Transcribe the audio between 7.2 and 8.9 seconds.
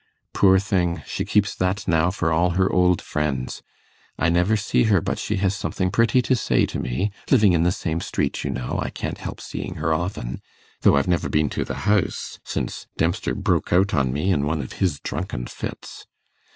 living in the same street, you know, I